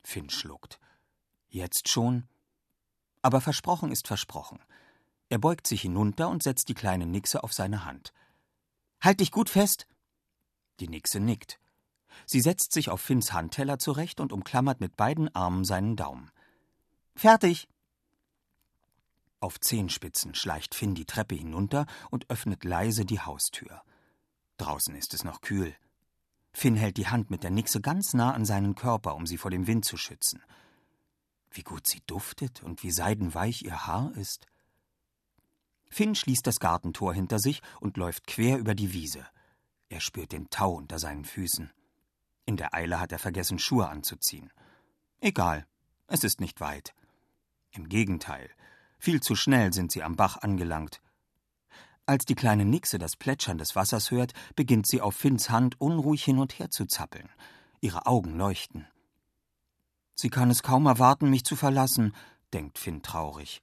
Finn 0.03 0.31
schluckt. 0.31 0.81
Jetzt 1.49 1.89
schon? 1.89 2.27
Aber 3.21 3.41
versprochen 3.41 3.93
ist 3.93 4.07
versprochen. 4.07 4.61
Er 5.33 5.39
beugt 5.39 5.67
sich 5.67 5.81
hinunter 5.81 6.29
und 6.29 6.43
setzt 6.43 6.69
die 6.69 6.75
kleine 6.75 7.07
Nixe 7.07 7.43
auf 7.43 7.55
seine 7.55 7.87
Hand. 7.87 8.13
Halt 9.01 9.21
dich 9.21 9.31
gut 9.31 9.49
fest! 9.49 9.87
Die 10.79 10.89
Nixe 10.89 11.21
nickt. 11.21 11.59
Sie 12.27 12.43
setzt 12.43 12.75
sich 12.75 12.91
auf 12.91 13.01
Finns 13.01 13.33
Handteller 13.33 13.79
zurecht 13.79 14.21
und 14.21 14.31
umklammert 14.31 14.81
mit 14.81 14.95
beiden 14.95 15.35
Armen 15.35 15.65
seinen 15.65 15.97
Daumen. 15.97 16.31
Fertig! 17.17 17.67
Auf 19.41 19.59
Zehenspitzen 19.59 20.35
schleicht 20.35 20.75
Finn 20.75 20.95
die 20.95 21.07
Treppe 21.07 21.35
hinunter 21.35 21.87
und 22.11 22.29
öffnet 22.29 22.63
leise 22.63 23.07
die 23.07 23.21
Haustür. 23.21 23.81
Draußen 24.59 24.95
ist 24.95 25.15
es 25.15 25.25
noch 25.25 25.41
kühl. 25.41 25.75
Finn 26.53 26.77
hält 26.77 26.99
die 26.99 27.09
Hand 27.09 27.31
mit 27.31 27.43
der 27.43 27.51
Nixe 27.51 27.81
ganz 27.81 28.13
nah 28.13 28.35
an 28.35 28.45
seinen 28.45 28.75
Körper, 28.75 29.15
um 29.15 29.27
sie 29.27 29.39
vor 29.39 29.51
dem 29.51 29.67
Wind 29.67 29.87
zu 29.87 29.97
schützen. 29.97 30.43
Wie 31.51 31.63
gut 31.63 31.87
sie 31.87 32.03
duftet 32.07 32.63
und 32.63 32.83
wie 32.83 32.91
seidenweich 32.91 33.63
ihr 33.63 33.87
Haar 33.87 34.15
ist. 34.15 34.47
Finn 35.93 36.15
schließt 36.15 36.47
das 36.47 36.59
Gartentor 36.59 37.13
hinter 37.13 37.39
sich 37.39 37.61
und 37.79 37.99
läuft 37.99 38.27
quer 38.27 38.59
über 38.59 38.75
die 38.75 38.95
Wiese. 38.95 39.27
Er 39.91 40.01
spürt 40.01 40.33
den 40.33 40.49
Tau 40.49 40.73
unter 40.73 40.99
seinen 40.99 41.27
Füßen. 41.27 41.71
In 42.47 42.57
der 42.57 42.75
Eile 42.75 42.99
hat 42.99 43.13
er 43.13 43.19
vergessen, 43.19 43.59
Schuhe 43.59 43.89
anzuziehen. 43.91 44.51
Egal, 45.21 45.67
es 46.07 46.25
ist 46.25 46.41
nicht 46.41 46.63
weit. 46.63 46.95
Im 47.73 47.91
Gegenteil, 47.91 48.49
viel 48.99 49.21
zu 49.21 49.35
schnell 49.37 49.75
sind 49.75 49.93
sie 49.93 50.03
am 50.03 50.17
Bach 50.17 50.39
angelangt. 50.39 51.03
Als 52.07 52.25
die 52.25 52.35
kleine 52.35 52.65
Nixe 52.65 52.99
das 52.99 53.17
Plätschern 53.17 53.59
des 53.59 53.77
Wassers 53.77 54.11
hört, 54.11 54.33
beginnt 54.57 54.87
sie 54.87 55.03
auf 55.03 55.15
Finns 55.15 55.51
Hand 55.51 55.79
unruhig 55.79 56.25
hin 56.25 56.39
und 56.39 56.59
her 56.59 56.71
zu 56.71 56.87
zappeln. 56.87 57.29
Ihre 57.81 58.07
Augen 58.07 58.39
leuchten. 58.39 58.87
Sie 60.15 60.31
kann 60.31 60.51
es 60.51 60.63
kaum 60.63 60.87
erwarten, 60.87 61.29
mich 61.29 61.45
zu 61.45 61.55
verlassen, 61.55 62.15
denkt 62.55 62.79
Finn 62.79 63.03
traurig. 63.03 63.63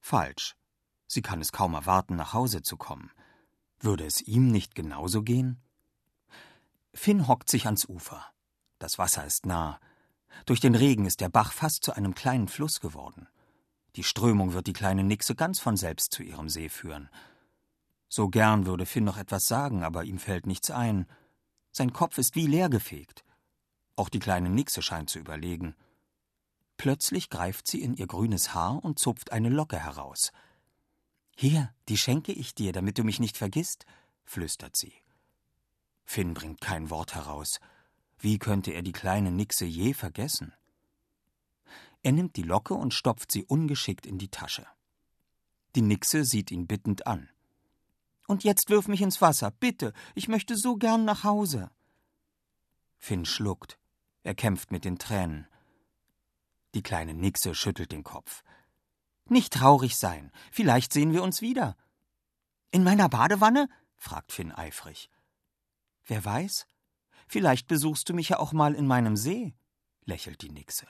Falsch. 0.00 0.54
Sie 1.06 1.22
kann 1.22 1.40
es 1.40 1.52
kaum 1.52 1.74
erwarten, 1.74 2.16
nach 2.16 2.32
Hause 2.32 2.62
zu 2.62 2.76
kommen. 2.76 3.10
Würde 3.78 4.04
es 4.04 4.20
ihm 4.20 4.50
nicht 4.50 4.74
genauso 4.74 5.22
gehen? 5.22 5.60
Finn 6.94 7.28
hockt 7.28 7.50
sich 7.50 7.66
ans 7.66 7.88
Ufer. 7.88 8.24
Das 8.78 8.98
Wasser 8.98 9.24
ist 9.24 9.46
nah. 9.46 9.78
Durch 10.44 10.60
den 10.60 10.74
Regen 10.74 11.06
ist 11.06 11.20
der 11.20 11.28
Bach 11.28 11.52
fast 11.52 11.84
zu 11.84 11.92
einem 11.92 12.14
kleinen 12.14 12.48
Fluss 12.48 12.80
geworden. 12.80 13.28
Die 13.96 14.04
Strömung 14.04 14.52
wird 14.52 14.66
die 14.66 14.72
kleine 14.72 15.04
Nixe 15.04 15.34
ganz 15.34 15.60
von 15.60 15.76
selbst 15.76 16.12
zu 16.12 16.22
ihrem 16.22 16.48
See 16.48 16.68
führen. 16.68 17.08
So 18.08 18.28
gern 18.28 18.66
würde 18.66 18.86
Finn 18.86 19.04
noch 19.04 19.16
etwas 19.16 19.46
sagen, 19.46 19.82
aber 19.82 20.04
ihm 20.04 20.18
fällt 20.18 20.46
nichts 20.46 20.70
ein. 20.70 21.06
Sein 21.72 21.92
Kopf 21.92 22.18
ist 22.18 22.34
wie 22.36 22.46
leergefegt. 22.46 23.24
Auch 23.96 24.08
die 24.08 24.18
kleine 24.18 24.50
Nixe 24.50 24.82
scheint 24.82 25.10
zu 25.10 25.18
überlegen. 25.18 25.74
Plötzlich 26.76 27.30
greift 27.30 27.66
sie 27.66 27.82
in 27.82 27.94
ihr 27.94 28.06
grünes 28.06 28.54
Haar 28.54 28.84
und 28.84 28.98
zupft 28.98 29.32
eine 29.32 29.48
Locke 29.48 29.78
heraus. 29.78 30.32
Hier, 31.38 31.74
die 31.90 31.98
schenke 31.98 32.32
ich 32.32 32.54
dir, 32.54 32.72
damit 32.72 32.96
du 32.96 33.04
mich 33.04 33.20
nicht 33.20 33.36
vergisst, 33.36 33.84
flüstert 34.24 34.74
sie. 34.74 34.94
Finn 36.06 36.32
bringt 36.32 36.62
kein 36.62 36.88
Wort 36.88 37.14
heraus. 37.14 37.60
Wie 38.18 38.38
könnte 38.38 38.70
er 38.70 38.80
die 38.80 38.92
kleine 38.92 39.30
Nixe 39.30 39.66
je 39.66 39.92
vergessen? 39.92 40.54
Er 42.02 42.12
nimmt 42.12 42.36
die 42.36 42.42
Locke 42.42 42.72
und 42.72 42.94
stopft 42.94 43.30
sie 43.30 43.44
ungeschickt 43.44 44.06
in 44.06 44.16
die 44.16 44.30
Tasche. 44.30 44.66
Die 45.74 45.82
Nixe 45.82 46.24
sieht 46.24 46.50
ihn 46.50 46.66
bittend 46.66 47.06
an. 47.06 47.28
Und 48.26 48.42
jetzt 48.42 48.70
wirf 48.70 48.88
mich 48.88 49.02
ins 49.02 49.20
Wasser, 49.20 49.50
bitte, 49.50 49.92
ich 50.14 50.28
möchte 50.28 50.56
so 50.56 50.76
gern 50.76 51.04
nach 51.04 51.22
Hause. 51.22 51.70
Finn 52.96 53.26
schluckt. 53.26 53.78
Er 54.22 54.34
kämpft 54.34 54.70
mit 54.72 54.86
den 54.86 54.98
Tränen. 54.98 55.46
Die 56.74 56.82
kleine 56.82 57.12
Nixe 57.12 57.54
schüttelt 57.54 57.92
den 57.92 58.04
Kopf. 58.04 58.42
Nicht 59.28 59.52
traurig 59.52 59.96
sein. 59.96 60.30
Vielleicht 60.52 60.92
sehen 60.92 61.12
wir 61.12 61.22
uns 61.22 61.40
wieder. 61.40 61.76
In 62.70 62.84
meiner 62.84 63.08
Badewanne? 63.08 63.68
fragt 63.96 64.32
Finn 64.32 64.52
eifrig. 64.52 65.10
Wer 66.04 66.24
weiß? 66.24 66.66
Vielleicht 67.26 67.66
besuchst 67.66 68.08
du 68.08 68.14
mich 68.14 68.28
ja 68.28 68.38
auch 68.38 68.52
mal 68.52 68.74
in 68.74 68.86
meinem 68.86 69.16
See, 69.16 69.54
lächelt 70.04 70.42
die 70.42 70.50
Nixe. 70.50 70.86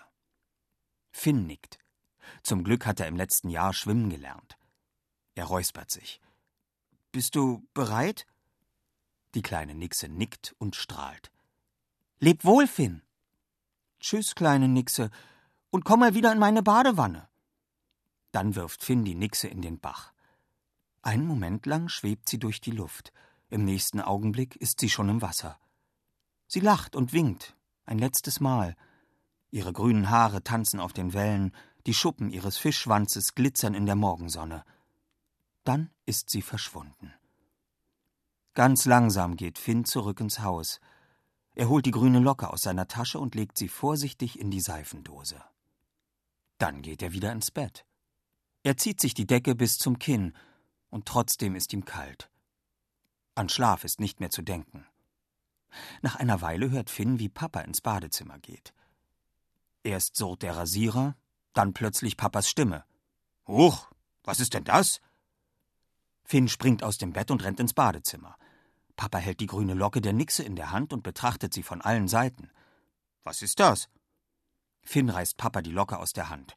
Finn 1.11 1.47
nickt. 1.47 1.79
Zum 2.43 2.65
Glück 2.65 2.85
hat 2.85 3.01
er 3.01 3.07
im 3.07 3.17
letzten 3.17 3.49
Jahr 3.49 3.73
schwimmen 3.73 4.11
gelernt. 4.11 4.59
Er 5.35 5.47
räuspert 5.47 5.91
sich. 5.91 6.21
Bist 7.13 7.35
du 7.35 7.67
bereit? 7.73 8.27
Die 9.35 9.43
kleine 9.43 9.75
Nixe 9.75 10.09
nickt 10.09 10.55
und 10.59 10.77
strahlt. 10.77 11.31
Leb 12.19 12.45
wohl, 12.45 12.67
Finn. 12.67 13.03
Tschüss, 14.01 14.35
kleine 14.35 14.69
Nixe, 14.69 15.11
und 15.71 15.85
komm 15.85 16.01
mal 16.01 16.15
wieder 16.15 16.33
in 16.33 16.39
meine 16.39 16.63
Badewanne. 16.63 17.29
Dann 18.37 18.55
wirft 18.55 18.85
Finn 18.85 19.03
die 19.07 19.15
Nixe 19.15 19.49
in 19.49 19.63
den 19.63 19.81
Bach. 19.81 20.13
Einen 21.01 21.27
Moment 21.27 21.65
lang 21.65 21.89
schwebt 21.89 22.29
sie 22.29 22.39
durch 22.39 22.61
die 22.61 22.71
Luft. 22.71 23.15
Im 23.49 23.65
nächsten 23.65 23.99
Augenblick 23.99 24.57
ist 24.57 24.79
sie 24.79 24.91
schon 24.91 25.09
im 25.09 25.23
Wasser. 25.23 25.59
Sie 26.47 26.61
lacht 26.61 26.97
und 26.97 27.15
winkt, 27.15 27.57
ein 27.87 27.97
letztes 27.99 28.39
Mal. 28.41 28.77
Ihre 29.51 29.73
grünen 29.73 30.11
Haare 30.11 30.45
tanzen 30.45 30.81
auf 30.81 30.93
den 30.93 31.15
Wellen, 31.15 31.55
die 31.87 31.95
Schuppen 31.95 32.29
ihres 32.29 32.59
Fischschwanzes 32.59 33.35
glitzern 33.35 33.73
in 33.73 33.87
der 33.87 33.97
Morgensonne. 33.97 34.67
Dann 35.65 35.89
ist 36.05 36.29
sie 36.29 36.43
verschwunden. 36.43 37.15
Ganz 38.53 38.85
langsam 38.85 39.37
geht 39.37 39.59
Finn 39.59 39.87
zurück 39.87 40.21
ins 40.21 40.41
Haus. 40.41 40.79
Er 41.55 41.71
holt 41.71 41.87
die 41.87 41.91
grüne 41.91 42.19
Locke 42.19 42.51
aus 42.51 42.61
seiner 42.61 42.87
Tasche 42.87 43.19
und 43.19 43.35
legt 43.35 43.57
sie 43.57 43.69
vorsichtig 43.69 44.39
in 44.39 44.51
die 44.51 44.61
Seifendose. 44.61 45.43
Dann 46.59 46.83
geht 46.83 47.01
er 47.01 47.15
wieder 47.15 47.33
ins 47.33 47.51
Bett. 47.51 47.87
Er 48.67 48.77
zieht 48.77 49.01
sich 49.01 49.15
die 49.15 49.29
Decke 49.29 49.55
bis 49.55 49.79
zum 49.79 50.01
Kinn, 50.01 50.33
und 50.91 51.07
trotzdem 51.07 51.55
ist 51.55 51.73
ihm 51.73 51.85
kalt. 51.85 52.29
An 53.37 53.49
Schlaf 53.49 53.85
ist 53.85 54.01
nicht 54.01 54.19
mehr 54.19 54.31
zu 54.31 54.43
denken. 54.43 54.85
Nach 56.03 56.17
einer 56.17 56.41
Weile 56.41 56.71
hört 56.71 56.91
Finn, 56.91 57.21
wie 57.21 57.29
Papa 57.29 57.61
ins 57.61 57.81
Badezimmer 57.81 58.41
geht. 58.41 58.75
Erst 59.85 60.17
surrt 60.17 60.43
der 60.43 60.57
Rasierer, 60.57 61.15
dann 61.53 61.75
plötzlich 61.75 62.17
Papas 62.17 62.49
Stimme. 62.49 62.85
Huch, 63.47 63.89
was 64.25 64.41
ist 64.41 64.53
denn 64.53 64.65
das? 64.65 65.01
Finn 66.25 66.49
springt 66.49 66.83
aus 66.83 66.99
dem 66.99 67.13
Bett 67.13 67.31
und 67.31 67.45
rennt 67.45 67.61
ins 67.61 67.73
Badezimmer. 67.73 68.37
Papa 68.97 69.19
hält 69.19 69.39
die 69.39 69.47
grüne 69.47 69.75
Locke 69.75 70.01
der 70.01 70.13
Nixe 70.13 70.43
in 70.43 70.57
der 70.57 70.73
Hand 70.73 70.93
und 70.93 71.05
betrachtet 71.05 71.55
sie 71.55 71.63
von 71.63 71.83
allen 71.83 72.09
Seiten. 72.09 72.51
Was 73.23 73.43
ist 73.43 73.61
das? 73.61 73.89
Finn 74.83 75.09
reißt 75.09 75.37
Papa 75.37 75.63
die 75.63 75.71
Locke 75.71 76.01
aus 76.01 76.13
der 76.13 76.31
Hand. 76.31 76.57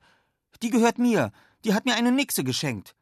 Die 0.61 0.69
gehört 0.69 0.99
mir. 0.99 1.31
Die 1.63 1.73
hat 1.73 1.85
mir 1.85 1.95
eine 1.95 2.11
Nixe 2.11 2.43
geschenkt. 2.43 2.95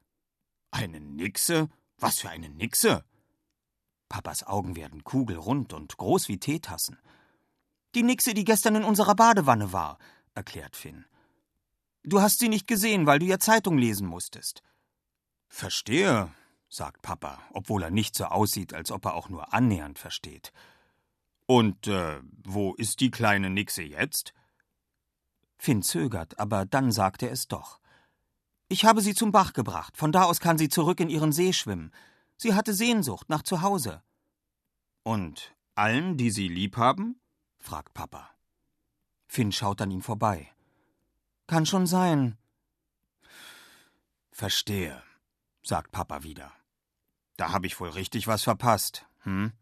Eine 0.72 1.00
Nixe? 1.00 1.70
Was 1.98 2.20
für 2.20 2.30
eine 2.30 2.50
Nixe? 2.50 3.04
Papas 4.10 4.46
Augen 4.46 4.76
werden 4.76 5.04
kugelrund 5.04 5.74
und 5.74 5.98
groß 5.98 6.28
wie 6.28 6.40
Teetassen. 6.40 6.98
Die 7.96 8.04
Nixe, 8.04 8.34
die 8.34 8.44
gestern 8.44 8.76
in 8.76 8.84
unserer 8.84 9.16
Badewanne 9.16 9.74
war, 9.74 9.98
erklärt 10.34 10.76
Finn. 10.76 11.06
Du 12.04 12.22
hast 12.22 12.40
sie 12.40 12.50
nicht 12.50 12.68
gesehen, 12.68 13.06
weil 13.06 13.20
du 13.20 13.26
ja 13.26 13.40
Zeitung 13.40 13.78
lesen 13.78 14.08
musstest. 14.08 14.62
Verstehe, 15.48 16.32
sagt 16.70 17.02
Papa, 17.02 17.42
obwohl 17.52 17.84
er 17.84 17.92
nicht 17.92 18.16
so 18.16 18.26
aussieht, 18.26 18.74
als 18.74 18.92
ob 18.92 19.06
er 19.06 19.16
auch 19.16 19.30
nur 19.30 19.54
annähernd 19.54 20.00
versteht. 20.00 20.54
Und 21.46 21.88
äh, 21.88 22.20
wo 22.44 22.74
ist 22.76 23.00
die 23.00 23.12
kleine 23.12 23.50
Nixe 23.50 23.82
jetzt? 23.82 24.34
Finn 25.58 25.82
zögert, 25.82 26.40
aber 26.40 26.66
dann 26.66 26.92
sagt 26.92 27.24
er 27.24 27.32
es 27.32 27.48
doch. 27.48 27.80
Ich 28.70 28.86
habe 28.86 29.02
sie 29.02 29.16
zum 29.16 29.32
Bach 29.32 29.54
gebracht. 29.54 29.98
Von 29.98 30.12
da 30.12 30.24
aus 30.24 30.40
kann 30.40 30.58
sie 30.58 30.70
zurück 30.70 31.00
in 31.00 31.10
ihren 31.10 31.32
See 31.32 31.54
schwimmen. 31.54 31.92
Sie 32.36 32.54
hatte 32.54 32.74
Sehnsucht 32.74 33.30
nach 33.30 33.42
zu 33.44 33.62
Hause. 33.62 34.04
Und 35.04 35.56
allen, 35.76 36.18
die 36.18 36.32
sie 36.32 36.48
lieb 36.48 36.78
haben? 36.78 37.20
fragt 37.60 37.94
Papa. 37.94 38.30
Finn 39.26 39.52
schaut 39.52 39.82
an 39.82 39.92
ihm 39.92 40.02
vorbei. 40.02 40.50
Kann 41.48 41.66
schon 41.66 41.88
sein. 41.88 42.38
Verstehe, 44.32 45.02
sagt 45.64 45.92
Papa 45.92 46.24
wieder. 46.24 46.52
Da 47.38 47.52
habe 47.52 47.68
ich 47.68 47.80
wohl 47.80 47.90
richtig 47.90 48.28
was 48.28 48.44
verpasst, 48.44 49.06
hm? 49.20 49.54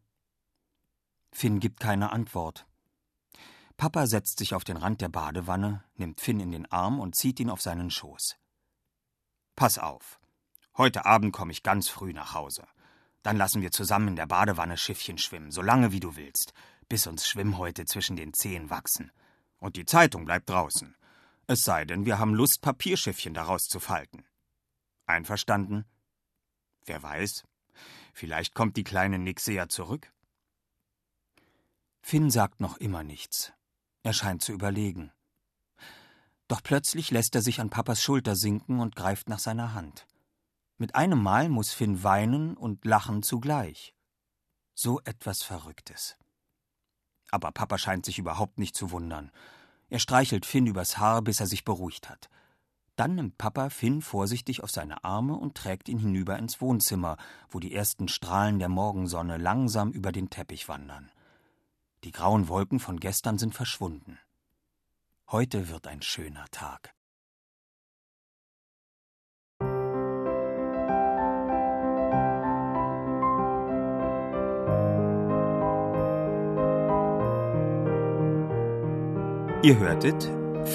Finn 1.31 1.59
gibt 1.59 1.79
keine 1.79 2.11
Antwort. 2.11 2.65
Papa 3.77 4.07
setzt 4.07 4.39
sich 4.39 4.53
auf 4.53 4.63
den 4.63 4.77
Rand 4.77 5.01
der 5.01 5.09
Badewanne, 5.09 5.83
nimmt 5.95 6.21
Finn 6.21 6.39
in 6.39 6.51
den 6.51 6.71
Arm 6.71 6.99
und 6.99 7.15
zieht 7.15 7.39
ihn 7.39 7.49
auf 7.49 7.61
seinen 7.61 7.91
Schoß. 7.91 8.37
Pass 9.55 9.77
auf. 9.77 10.19
Heute 10.77 11.05
Abend 11.05 11.33
komme 11.33 11.51
ich 11.51 11.63
ganz 11.63 11.89
früh 11.89 12.13
nach 12.13 12.33
Hause. 12.33 12.65
Dann 13.21 13.37
lassen 13.37 13.61
wir 13.61 13.71
zusammen 13.71 14.09
in 14.09 14.15
der 14.15 14.27
Badewanne 14.27 14.77
Schiffchen 14.77 15.17
schwimmen, 15.17 15.51
so 15.51 15.61
lange 15.61 15.91
wie 15.91 15.99
du 15.99 16.15
willst, 16.15 16.53
bis 16.87 17.07
uns 17.07 17.27
Schwimmhäute 17.27 17.85
zwischen 17.85 18.15
den 18.15 18.33
Zehen 18.33 18.69
wachsen. 18.69 19.11
Und 19.57 19.75
die 19.75 19.85
Zeitung 19.85 20.25
bleibt 20.25 20.49
draußen. 20.49 20.95
Es 21.47 21.63
sei 21.63 21.85
denn, 21.85 22.05
wir 22.05 22.17
haben 22.17 22.33
Lust, 22.33 22.61
Papierschiffchen 22.61 23.33
daraus 23.33 23.67
zu 23.67 23.79
falten. 23.79 24.25
Einverstanden? 25.05 25.85
Wer 26.85 27.01
weiß, 27.03 27.43
vielleicht 28.13 28.53
kommt 28.53 28.77
die 28.77 28.83
kleine 28.83 29.19
Nixe 29.19 29.53
ja 29.53 29.67
zurück. 29.67 30.11
Finn 32.01 32.29
sagt 32.29 32.61
noch 32.61 32.77
immer 32.77 33.03
nichts. 33.03 33.54
Er 34.05 34.13
scheint 34.13 34.43
zu 34.43 34.51
überlegen. 34.51 35.11
Doch 36.47 36.61
plötzlich 36.61 37.09
lässt 37.09 37.33
er 37.33 37.41
sich 37.41 37.59
an 37.59 37.71
Papas 37.71 38.03
Schulter 38.03 38.35
sinken 38.35 38.79
und 38.79 38.95
greift 38.95 39.29
nach 39.29 39.39
seiner 39.39 39.73
Hand. 39.73 40.05
Mit 40.77 40.93
einem 40.93 41.23
Mal 41.23 41.49
muss 41.49 41.73
Finn 41.73 42.03
weinen 42.03 42.55
und 42.55 42.85
lachen 42.85 43.23
zugleich. 43.23 43.95
So 44.75 45.01
etwas 45.05 45.41
Verrücktes. 45.41 46.17
Aber 47.31 47.51
Papa 47.51 47.79
scheint 47.79 48.05
sich 48.05 48.19
überhaupt 48.19 48.59
nicht 48.59 48.75
zu 48.75 48.91
wundern. 48.91 49.31
Er 49.89 49.97
streichelt 49.97 50.45
Finn 50.45 50.67
übers 50.67 50.99
Haar, 50.99 51.23
bis 51.23 51.39
er 51.39 51.47
sich 51.47 51.65
beruhigt 51.65 52.07
hat. 52.07 52.29
Dann 52.97 53.15
nimmt 53.15 53.39
Papa 53.39 53.71
Finn 53.71 54.03
vorsichtig 54.03 54.61
auf 54.61 54.69
seine 54.69 55.03
Arme 55.03 55.33
und 55.33 55.57
trägt 55.57 55.89
ihn 55.89 55.97
hinüber 55.97 56.37
ins 56.37 56.61
Wohnzimmer, 56.61 57.17
wo 57.49 57.57
die 57.59 57.73
ersten 57.73 58.07
Strahlen 58.07 58.59
der 58.59 58.69
Morgensonne 58.69 59.37
langsam 59.37 59.89
über 59.89 60.11
den 60.11 60.29
Teppich 60.29 60.67
wandern. 60.67 61.09
Die 62.05 62.11
grauen 62.11 62.47
Wolken 62.49 62.79
von 62.79 62.99
gestern 62.99 63.39
sind 63.39 63.55
verschwunden. 63.55 64.19
Heute 65.31 65.69
wird 65.69 65.87
ein 65.87 66.03
schöner 66.03 66.45
Tag. 66.51 66.93
Ihr 79.63 79.79
hörtet 79.79 80.25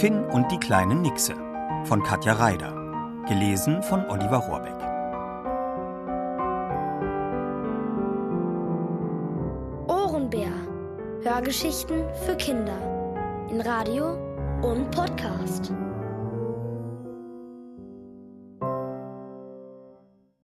Finn 0.00 0.24
und 0.24 0.50
die 0.50 0.58
kleine 0.58 0.96
Nixe 0.96 1.36
von 1.84 2.02
Katja 2.02 2.32
Reider, 2.32 2.72
gelesen 3.28 3.84
von 3.84 4.04
Oliver 4.10 4.38
Rohrbeck. 4.38 4.89
Hörgeschichten 11.50 12.04
für 12.24 12.36
Kinder 12.36 12.78
in 13.50 13.60
Radio 13.60 14.12
und 14.62 14.88
Podcast. 14.92 15.72